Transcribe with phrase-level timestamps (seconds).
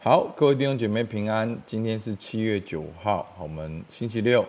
[0.00, 1.60] 好，各位弟兄姐妹平安。
[1.66, 4.46] 今天是七月九号，我们星期六，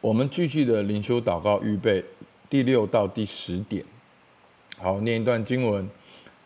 [0.00, 2.04] 我们继续的灵修祷告预备
[2.50, 3.84] 第六到第十点。
[4.76, 5.88] 好，念一段经文：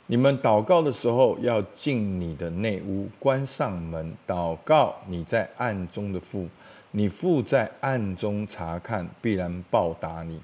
[0.06, 6.46] 你们祷告的时候，要进你的内屋，关上门，祷告你在暗中的父，
[6.90, 10.38] 你父在暗中察看，必然报答你。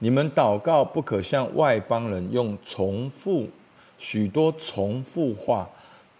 [0.00, 3.48] 你们祷告不可像外邦人用重复
[3.96, 5.66] 许多重复话。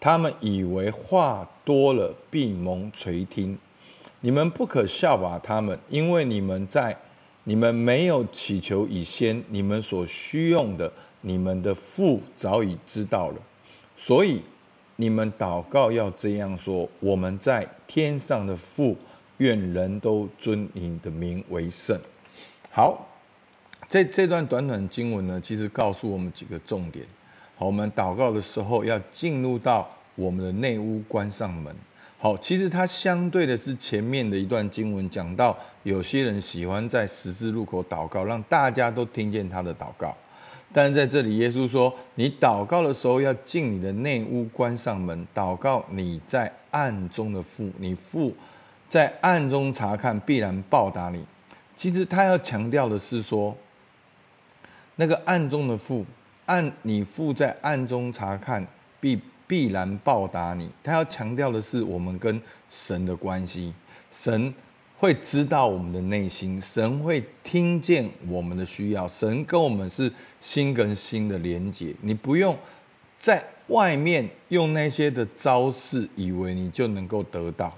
[0.01, 3.59] 他们以为话多了必蒙垂听，
[4.23, 6.97] 你们不可效法他们，因为你们在
[7.45, 13.37] 你们没有祈求以先，你们所需用的，你们的父早已知道了。
[13.95, 14.41] 所以
[14.97, 18.97] 你们祷告要这样说：我们在天上的父，
[19.37, 22.01] 愿人都尊你的名为圣。
[22.71, 23.07] 好，
[23.87, 27.05] 这这段短短经文呢，其实告诉我们几个重点。
[27.61, 31.77] 好我们祷告的时候要进入到我们的内屋，关上门。
[32.19, 40.17] 好，其实它相对的是前面的一段经文，讲到有些人喜欢在十字路口祷告，让大家都听见他的祷告。
[40.73, 48.35] 但在这里，耶稣说：“你祷告的时候要进你的内屋，关上门，祷告你在暗中的父，你父
[48.89, 51.23] 在暗中察看，必然报答你。”
[51.77, 53.55] 其实他要强调的是说，
[54.97, 56.07] 那个暗中的父。
[56.51, 58.67] 按你父在暗中察看，
[58.99, 60.69] 必必然报答你。
[60.83, 63.73] 他要强调的是，我们跟神的关系，
[64.11, 64.53] 神
[64.99, 71.95] 会知道我们的内心，神会听见我们的需要，神跟我们是心跟心的连接。
[72.03, 72.57] 你不用
[73.17, 77.73] 在外面用那些的招式，以为你就能够得到。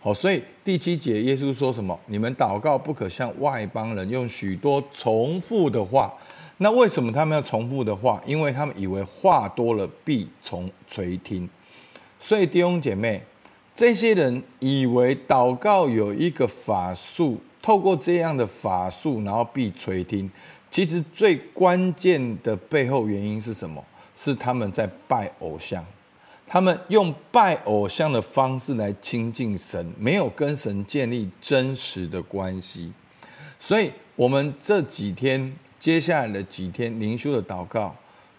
[0.00, 1.96] 好，所以第七节耶稣说什么？
[2.06, 6.12] 你们祷告不可像外邦人用许多重复的话。
[6.58, 8.18] 那为什么他们要重复的话？
[8.24, 11.46] 因为他们以为话多了必从垂听，
[12.18, 13.22] 所以弟兄姐妹，
[13.74, 20.30] 这些人以为祷告有一个法术，透过这样的法术，然后必垂听。
[20.70, 23.84] 其实最关键的背后原因是什么？
[24.16, 25.84] 是他们在拜偶像，
[26.46, 32.90] 他们用拜偶像的方式来亲近神，没有跟神建立真实的关系。
[33.60, 35.54] 所以，我们这几天。
[35.78, 37.94] 接下来的几天灵修的祷告，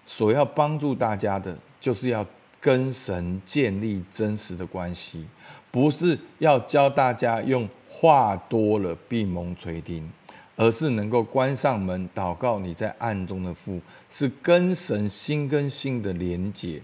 [0.05, 2.25] 所要帮助大家的，就是要
[2.59, 5.25] 跟神建立真实的关系，
[5.71, 10.09] 不是要教大家用话多了必蒙垂听，
[10.55, 12.59] 而是能够关上门祷告。
[12.59, 16.81] 你在暗中的父，是跟神心跟心的连结。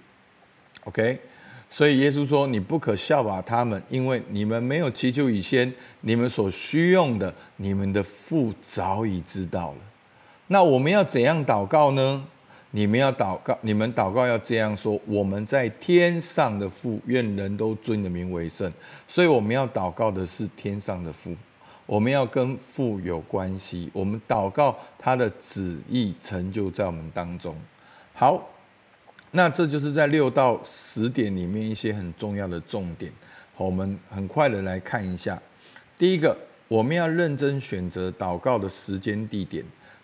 [0.86, 1.20] OK，
[1.70, 9.78] 所以耶稣说：“你不可效法他们，因为你们没有祈求以先，你们所需用的，你们的父早已知道了。”
[10.48, 12.26] 那我们要怎样祷告呢？
[12.76, 18.72] 你们要祷告，你们祷告要这样说：我们在天上的父，愿人都尊你的名为圣。
[19.08, 21.36] 所以我们要祷告的是天上的父，
[21.86, 23.92] 我们要跟父有关系。
[23.94, 27.56] 我们祷告他的旨意成就在我们当中。
[28.14, 28.50] 好，
[29.30, 33.12] 那这就是在六到十点里面一些很重要的重点。
[33.56, 35.40] 我们很快的来看一下。
[35.96, 36.36] 第一个，
[36.68, 39.64] 我们要认真选择祷告的时间地点。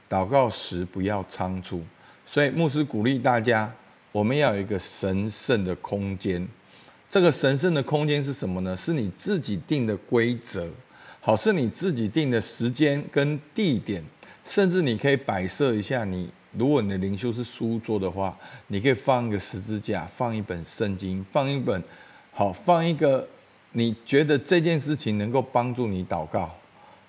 [0.10, 1.84] 祷告时不要仓促，
[2.26, 3.72] 所以牧师鼓励大家，
[4.12, 6.48] 我们要有一个神圣的空间。
[7.10, 8.76] 这个神圣的空间是什么呢？
[8.76, 10.68] 是你自己定的规则，
[11.22, 14.04] 好，是你自己定的时间跟地点，
[14.44, 16.30] 甚至你可以摆设一下你。
[16.54, 18.36] 如果你的灵修是书桌的话，
[18.68, 21.84] 你可以放一个十字架，放一本圣经，放一本
[22.32, 23.28] 好，放一个
[23.74, 26.56] 你觉得这件事情能够帮助你祷告，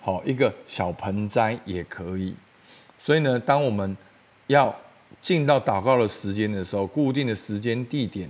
[0.00, 2.34] 好，一个小盆栽也可以。
[3.02, 3.96] 所以呢，当我们
[4.48, 4.76] 要
[5.22, 8.28] 进到祷告的时间的时候，固定的时间地点，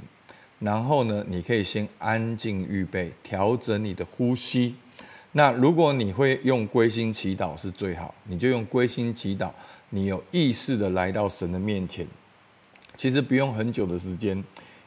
[0.60, 4.76] 然后呢，你可以先安静预备，调整你的呼吸。
[5.32, 9.50] 那如果你会用归心祈祷是最好，你就用归心祈祷，
[9.88, 12.06] 你有意识的来到神的面前。
[12.96, 14.40] 其实不用很久的时间，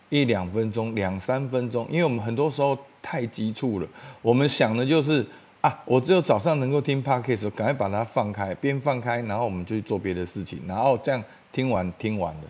[0.10, 3.88] 一两分钟、两三分钟，因为我们很多时候太急促了，
[4.22, 5.26] 我们想的就是。
[5.64, 5.82] 啊！
[5.86, 11.24] 我只有早上能够听 Podcast，赶快把它放开，边放开，然后我们就去做别的事情，然后这样
[11.54, 12.42] 听完听完了。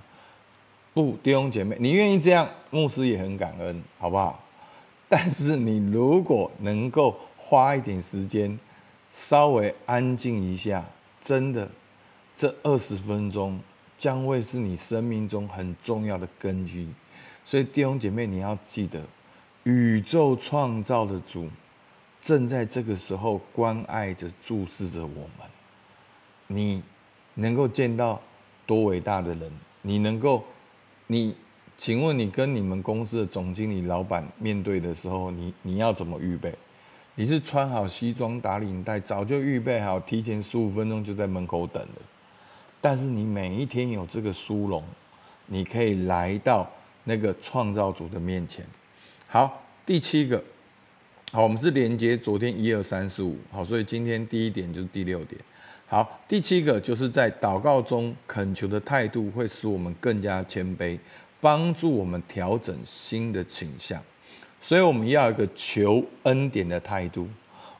[0.95, 4.44] 不，弟兄姐妹，你愿意这样，牧师也很感恩，好不好？
[5.07, 8.60] 但是你如果能够花一点时间，
[9.12, 10.83] 稍微安静一下，
[11.24, 11.69] 真的，
[12.36, 13.60] 这二十分钟
[13.95, 16.89] 将会是你生命中很重要的根基。
[17.45, 19.00] 所以弟兄姐妹，你要记得，
[19.65, 21.48] 宇宙创造的主。
[22.23, 25.45] 正在这个时候关爱着、注视着我们。
[26.47, 26.81] 你
[27.33, 28.21] 能够见到
[28.65, 29.51] 多伟大的人？
[29.81, 30.41] 你能够，
[31.07, 31.35] 你
[31.75, 36.55] 请问你跟你们公司的总经理、老板面对的时候，你你要怎么预备？
[37.15, 42.01] 你是穿好西装打领带，早就预备好，提前十五分钟就在门口等了。
[42.79, 44.81] 但是你每一天有这个殊荣，
[45.47, 46.71] 你可以来到
[47.03, 48.65] 那个创造主的面前。
[49.27, 50.41] 好，第七个，
[51.35, 55.41] 好，我们是连接昨天一二三四五，好，所以今天第一点就是第六点。
[55.88, 60.95] 好，第七个就是在祷告中恳求的态度，会使我们更加谦卑，
[61.41, 64.00] 帮助我们调整新的倾向。
[64.62, 67.27] 所以我们要一个求恩典的态度，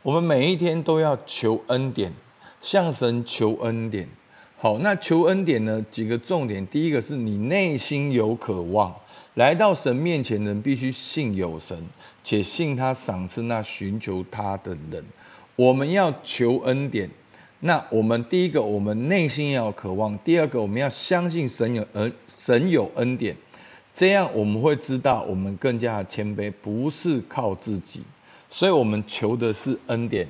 [0.02, 2.12] 我们每一天都要求恩典，
[2.60, 4.10] 向神求恩典。
[4.58, 5.80] 好，那求恩典呢？
[5.92, 8.92] 几个重点，第一个是你内心有渴望，
[9.36, 11.78] 来到神面前的人必须信有神，
[12.24, 15.04] 且信他赏赐那寻求他的人。
[15.56, 17.10] 我们要求恩典。
[17.66, 23.34] 那我们第一个，我们内心要渴望；第二个，我们要相信神有恩，神有恩典，
[23.94, 28.02] 这样我们会知道我们更加谦卑，不是靠自己，
[28.50, 30.28] 所以我们求的是恩典。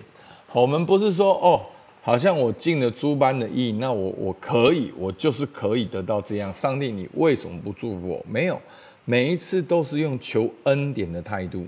[0.51, 1.65] 我们不是说哦，
[2.03, 6.53] 好像我尽了诸般的义，那我我可以，我就是可以得到这样。
[6.53, 8.25] 上帝，你为什么不祝福我？
[8.29, 8.61] 没有，
[9.05, 11.65] 每一次都是用求恩典的态度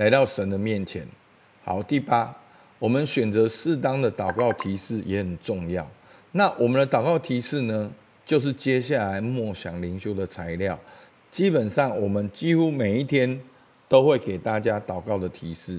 [0.00, 1.06] 来到神的面前。
[1.62, 2.34] 好，第八。
[2.78, 5.86] 我们选择适当的祷告提示也很重要。
[6.32, 7.92] 那我们的祷告提示呢，
[8.24, 10.78] 就是接下来默想灵修的材料。
[11.30, 13.38] 基本上，我们几乎每一天
[13.88, 15.78] 都会给大家祷告的提示，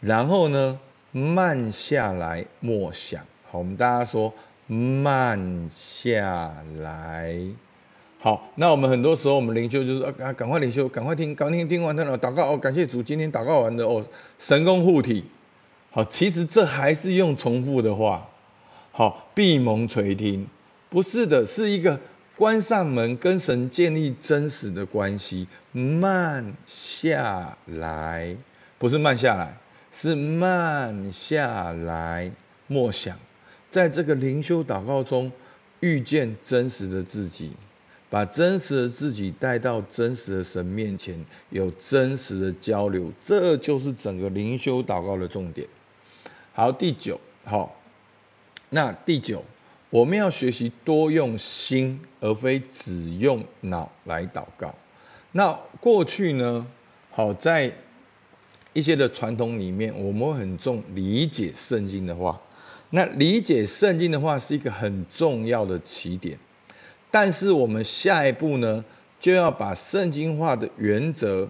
[0.00, 0.80] 然后呢，
[1.12, 3.22] 慢下来默想。
[3.50, 4.32] 好，我们大家说
[4.66, 7.38] 慢下来。
[8.22, 14.04] 好，那我们很多时候我们灵修就是啊，赶快灵修，赶快听，赶快听，听完他的祷告哦，感谢主，今天祷告完的哦，
[14.38, 15.24] 神功护体。
[15.90, 18.28] 好，其实这还是用重复的话。
[18.92, 20.46] 好，闭蒙垂听，
[20.90, 21.98] 不是的，是一个
[22.36, 25.48] 关上门跟神建立真实的关系。
[25.72, 28.36] 慢下来，
[28.76, 29.56] 不是慢下来，
[29.90, 32.30] 是慢下来
[32.66, 33.16] 默想，
[33.70, 35.32] 在这个灵修祷告中
[35.80, 37.52] 遇见真实的自己，
[38.10, 45.66] 把真实的自己带到真实的神面前，有真实的交流，这就是整个灵修祷告的重点。
[46.52, 47.80] 好，第九，好，
[48.70, 49.44] 那第九，
[49.88, 54.74] 我们要学习多用心，而非只用脑来祷告。
[55.32, 56.66] 那过去呢，
[57.12, 57.72] 好，在
[58.72, 62.40] 一些的传统里面，我们很重理解圣经的话。
[62.90, 66.36] 那理解圣经的话是一个很重要的起点，
[67.10, 68.84] 但是我们下一步呢，
[69.18, 71.48] 就要把圣经化的原则，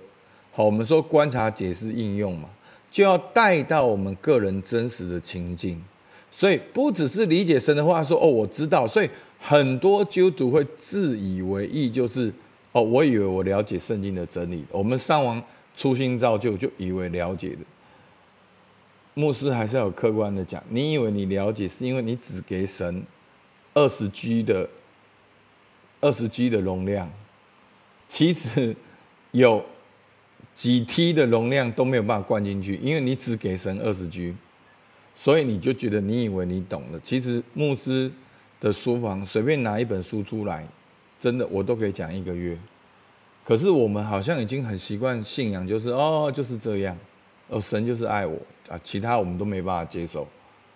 [0.53, 2.49] 好，我们说观察、解释、应用嘛。
[2.91, 5.81] 就要带到我们个人真实的情境，
[6.29, 9.09] 所以不只是理解神的话说，哦，我知道，所以
[9.39, 12.33] 很多基督徒会自以为意，就是
[12.73, 14.65] 哦，我以为我了解圣经的真理。
[14.73, 15.41] 我们上完
[15.77, 17.59] 初心造就，就以为了解的。
[19.15, 23.05] 牧师还是要有客观的讲，你以为你了解，是因为你只给神
[23.73, 24.69] 二十 G 的
[26.01, 27.11] 二十 G 的容量，
[28.09, 28.77] 其实
[29.33, 29.65] 有。
[30.53, 34.35] 几 T 的容量都没有办法灌进去，因为你只给神二十 G，
[35.15, 37.01] 所以你就觉得你以为你懂了。
[37.01, 38.11] 其实牧师
[38.59, 40.67] 的书房随便拿一本书出来，
[41.19, 42.59] 真的我都可以讲一个月。
[43.47, 46.99] 可是我们好像已经很习惯信仰，就是哦就是这样，
[47.49, 48.37] 哦神就是爱我
[48.69, 50.29] 啊，其他我们都没办法接受，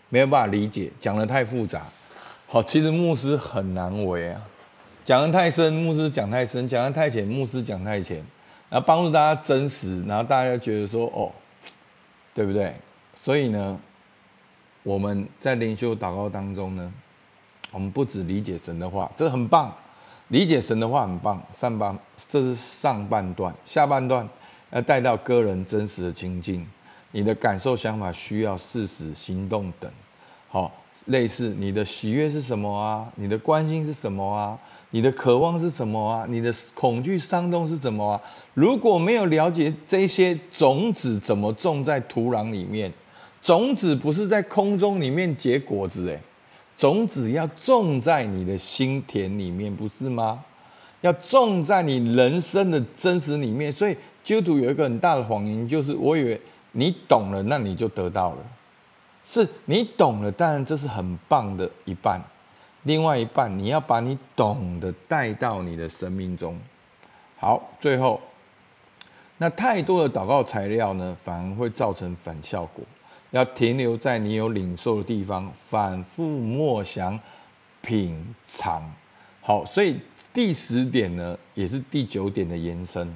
[0.09, 1.85] 没有办法理解，讲得太复杂。
[2.47, 4.43] 好，其实牧师很难为啊，
[5.05, 8.25] 讲得太深，牧师讲太深；讲得太浅，牧师讲太浅。
[8.71, 11.31] 然后帮助大家真实，然后大家觉得说哦，
[12.33, 12.75] 对不对？
[13.15, 13.79] 所以呢，
[14.83, 16.93] 我们在灵修祷告当中呢，
[17.71, 19.73] 我们不只理解神的话，这很棒，
[20.29, 21.41] 理解神的话很棒。
[21.53, 21.97] 上半
[22.29, 24.27] 这是上半段，下半段
[24.71, 26.67] 要带到个人真实的情境，
[27.13, 29.91] 你的感受、想法、需要、事实、行动等，
[30.49, 30.73] 好。
[31.07, 33.07] 类似你的喜悦是什么啊？
[33.17, 34.59] 你的关心是什么啊？
[34.91, 36.25] 你的渴望是什么啊？
[36.29, 38.21] 你的恐惧伤痛是什么啊？
[38.55, 42.93] 如果没有了解这些种子怎么种在土壤里面，
[43.43, 46.19] 种子不是在空中里面结果子诶，
[46.77, 50.43] 种子要种在你的心田里面，不是吗？
[51.03, 53.71] 要种在你人生的真实里面。
[53.71, 56.41] 所以基督徒有一个很大的谎言，就是我以为
[56.73, 58.39] 你懂了，那你就得到了。
[59.25, 62.23] 是你懂了，当然这是很棒的一半。
[62.83, 66.61] 另外一半，你要把你懂的带到你的生命中。
[67.38, 68.21] 好，最后，
[69.38, 72.85] 那太多的祷告材料呢，反而会造成反效果。
[73.31, 77.19] 要停留在你有领受的地方，反复默想、
[77.81, 78.83] 品尝。
[79.40, 79.99] 好，所以
[80.33, 83.12] 第十点呢，也是第九点的延伸。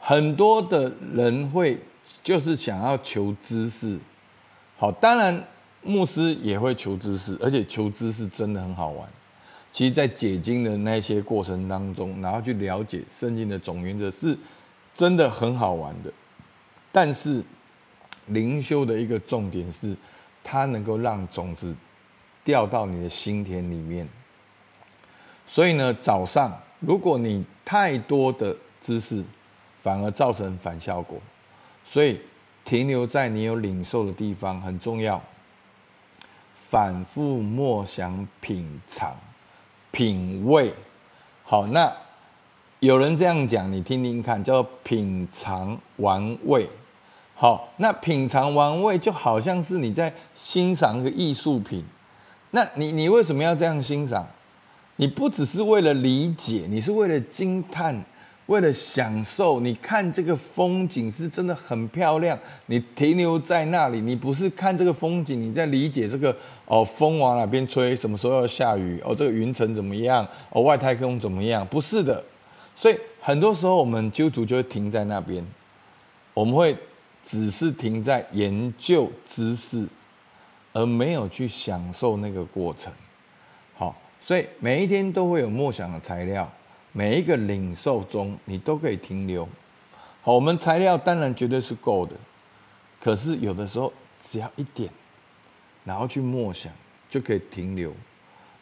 [0.00, 1.78] 很多的人会
[2.22, 3.98] 就是想要求知识，
[4.82, 5.46] 好，当然
[5.80, 9.08] 牧师也会求知识，而且求知识真的很好玩。
[9.70, 14.36] 其实，在解经的那些过程当中，然后去了解圣经的总原则，是
[14.92, 16.12] 真的很好玩的。
[16.90, 17.40] 但是，
[18.26, 19.96] 灵修的一个重点是，
[20.42, 21.72] 它能够让种子
[22.42, 24.08] 掉到你的心田里面。
[25.46, 29.22] 所以呢，早上如果你太多的知识，
[29.80, 31.20] 反而造成反效果。
[31.84, 32.20] 所以，
[32.64, 35.22] 停留在你有领受的地方很重要。
[36.54, 39.16] 反复默想，品尝。
[39.90, 40.72] 品味，
[41.44, 41.92] 好，那
[42.80, 46.66] 有人这样讲，你听听看，叫品尝玩味。
[47.34, 51.84] 好，那品尝玩味就好像是你在欣赏一个艺术品。
[52.52, 54.26] 那你你为什么要这样欣赏？
[54.96, 58.02] 你不只是为了理解，你是为了惊叹。
[58.52, 62.38] 为了享受，你看这个风景是真的很漂亮。
[62.66, 71.66] 你停留在那里，你不是看这个风景，你在理解这个哦，风往哪边吹，什么时候要下雨哦，这个云层怎么样哦，外太空怎么样？
[71.66, 72.22] 不是的。
[72.76, 75.42] 所以很多时候我们基督徒就会停在那边，
[76.34, 76.76] 我们会
[77.24, 79.88] 只是停在研究知识，
[80.74, 82.92] 而没有去享受那个过程。
[83.78, 86.46] 好，所以每一天都会有默想的材料。
[86.92, 89.48] 每一个领受中，你都可以停留。
[90.20, 92.12] 好，我们材料当然绝对是够的，
[93.00, 94.90] 可是有的时候只要一点，
[95.84, 96.72] 然后去默想，
[97.08, 97.92] 就可以停留，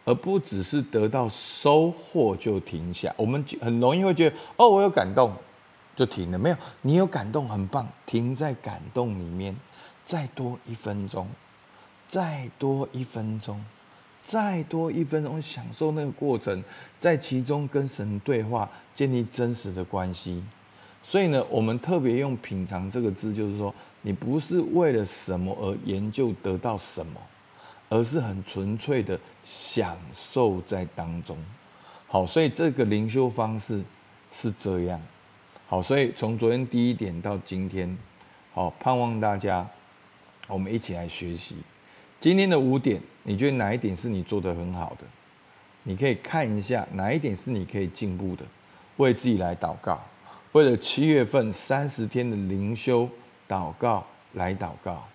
[0.05, 3.13] 而不只是得到收获就停下。
[3.17, 5.35] 我们很容易会觉得，哦，我有感动，
[5.95, 6.39] 就停了。
[6.39, 9.55] 没有，你有感动很棒，停在感动里面，
[10.07, 11.29] 再多一分钟，
[12.09, 13.63] 再多一分钟。
[14.31, 16.63] 再多一分钟，享受那个过程，
[17.01, 20.41] 在其中跟神对话，建立真实的关系。
[21.03, 27.21] 所以呢，我们特别用“品尝”这个字，就是说，你不是为了什么而研究得到什么，
[27.89, 31.37] 而是很纯粹的享受在当中。
[32.07, 33.83] 好，所以这个灵修方式
[34.31, 35.03] 是这样。
[35.67, 37.99] 好，所以从昨天第一点到今天，
[38.55, 39.69] 好，盼望大家，
[40.47, 41.57] 我们一起来学习。
[42.21, 45.05] 今天的五点，你觉得哪一点是你做得很好的？
[45.83, 48.45] 你可以看一下哪一点是你可以进步的，
[48.99, 50.03] 为自己来祷告，
[50.53, 53.09] 为了七月份三十天的灵修
[53.49, 55.07] 祷告来祷告，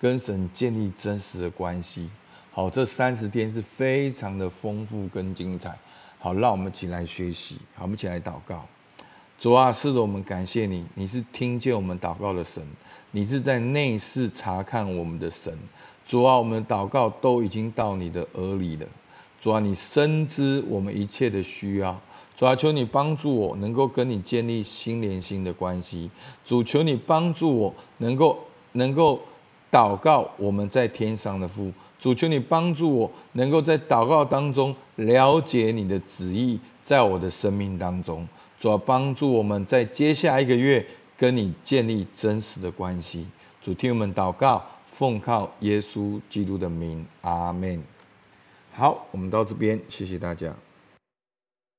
[0.00, 2.08] 跟神建立真实的关系。
[2.52, 5.76] 好，这三十天是非常的丰富跟精彩。
[6.18, 7.56] 好，让我们一起来学习。
[7.74, 8.66] 好，我们一起来祷告。
[9.36, 12.62] 主啊，是的，我们感谢你，你是听见我们祷告的神，
[13.10, 15.52] 你是在内室查看我们的神。
[16.06, 18.86] 主啊，我们的祷告都已经到你的耳里了。
[19.38, 21.98] 主啊，你深知我们一切的需要。
[22.34, 26.10] 主啊，求你帮助我能够跟你建立心连心的关系。
[26.44, 28.38] 主，求你帮助我能够
[28.72, 29.20] 能够
[29.70, 31.70] 祷告我们在天上的父。
[31.98, 38.26] 主，求你帮助我能够在祷告当中了解你的旨意，在我的生命当中。
[38.64, 40.86] 主，帮助我们在接下一个月
[41.18, 43.26] 跟你建立真实的关系。
[43.60, 44.64] 主，听我们祷告。
[44.86, 47.82] 奉靠耶稣基督的名，阿门。
[48.72, 50.54] 好，我们到这边，谢谢大家。